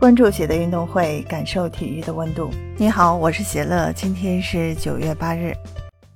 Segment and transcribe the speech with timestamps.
[0.00, 2.48] 关注喜的运动会，感受体育的温度。
[2.78, 5.54] 你好，我是喜乐，今天是九月八日。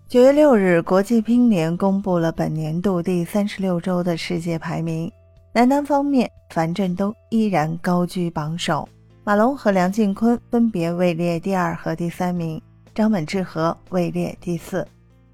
[0.08, 5.12] 九月六日，国际乒联公布了本年度第三十六周的世界排名。
[5.52, 8.88] 男单方面，樊振东依然高居榜首，
[9.22, 12.58] 马龙和梁靖昆分别位列第二和第三名，
[12.94, 14.88] 张本智和位列第四，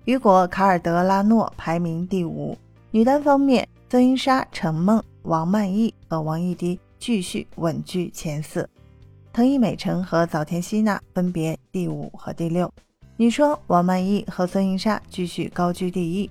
[0.07, 2.59] 雨果·卡尔德拉诺排名第五。
[2.91, 6.81] 女单方面，孙颖莎、陈梦、王曼昱和王艺迪。
[7.01, 8.69] 继续稳居前四，
[9.33, 12.71] 藤井美诚和早田希娜分别第五和第六。
[13.17, 16.31] 女双王曼艺和孙颖莎继续高居第一。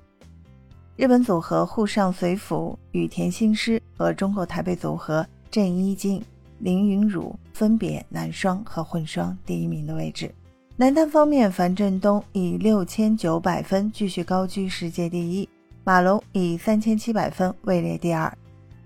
[0.95, 6.21] 日本组合沪上随辅羽田新诗和中国台北组合郑伊静、
[6.59, 10.31] 林昀儒分别男双和混双第一名的位置。
[10.75, 15.49] 男单方面，樊振东以六千九百分继续高居世界第一，
[15.83, 18.31] 马龙以三千七百分位列第二。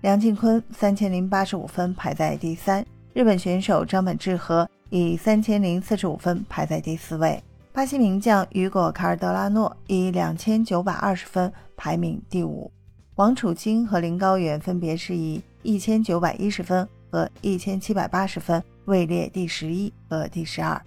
[0.04, 7.42] 梁靖昆三千零八十五分排在第三，日本选手张本智和以三千零四十五分排在第四位，
[7.72, 12.70] 巴西名将雨果·卡尔德拉诺以两千九百二十分排名第五，
[13.14, 20.78] 王楚钦和林高远分别是以一千九百一十分和一千七百八十分位列第十一和第十二。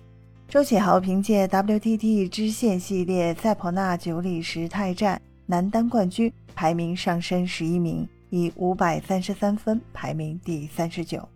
[0.47, 8.07] 周启豪凭借 WTT 支线系列塞普纳九里石泰站男单冠军，排名上升十一名。
[8.29, 11.27] 以五百三十三分排名第三十九。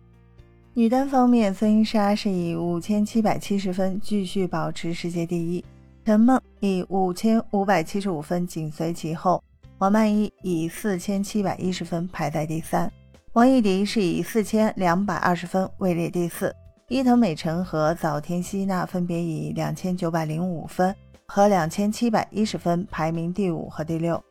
[0.74, 5.64] 女单方面，孙颖莎是以五千七百七十分继续保持世界第一，
[6.04, 9.42] 陈梦以五千五百七十五分紧随其后，
[9.78, 12.90] 王曼艺以四千七百一十分排在第三，
[13.34, 16.54] 王艺迪是以四千两百二十分位列第四，
[16.88, 20.94] 伊藤美诚和早田希娜分别以两千九百零五分
[21.26, 24.22] 和两千七百一十分排名第五和第六。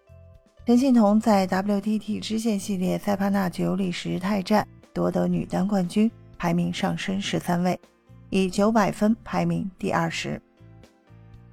[0.64, 7.78] 陈幸同在 WTT 支线系列塞帕纳九里石泰站夺得女单冠军，排名上升十三位，
[8.30, 10.40] 以九百分排名第二十。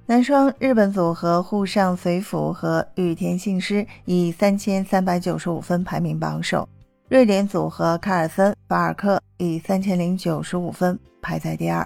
[0.05, 6.69] 男双日本组合沪上随辅和羽田信诗以三千三百九十五分排名榜首，
[7.09, 11.85] 瑞典组合卡尔森法尔克以三千零九十五分排在第二，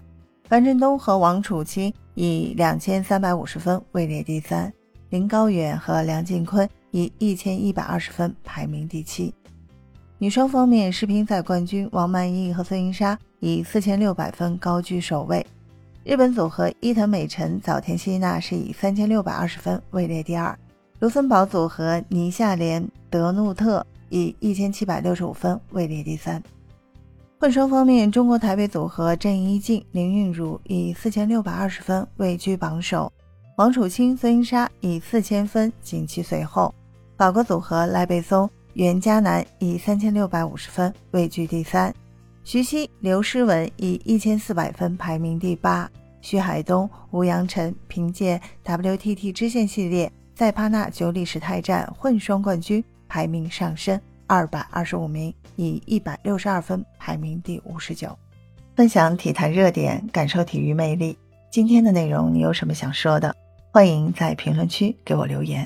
[0.50, 4.72] 樊振东和王楚钦以两千三百五十分位列第三，
[5.10, 6.70] 林高远和梁靖昆。
[6.94, 9.34] 以一千一百二十分排名第七。
[10.20, 15.46] 女双方面，世乒赛冠军王曼昱和孙颖莎以四千六百分高居首位。
[16.06, 20.58] 日本组合伊藤美诚、早田希娜是以三千六百二十分位列第二。
[21.00, 26.42] 卢森堡组合尼夏莲、德努特以一千七百六十五分位列第三。
[27.40, 33.12] 混双方面，中国台北组合郑伊静、林昀儒以四千六百二十分位居榜首，
[33.58, 36.74] 王楚钦、孙颖莎以四千分紧其随后。
[37.24, 41.96] 法国组合赖贝松、袁嘉楠以三千六百五十分位居第三，
[42.44, 45.90] 徐熙、刘诗雯以一千四百分排名第八，
[46.20, 53.98] 徐海东、吴阳晨凭借 WTT 支线系列在帕纳九里石泰站混双冠军，排名上升
[54.28, 58.10] 二百二十五名，以一百六十二分排名第五十九。
[58.76, 61.18] 分享体坛热点，感受体育魅力。
[61.50, 63.34] 今天的内容你有什么想说的？
[63.72, 65.66] 欢迎在评论区给我留言。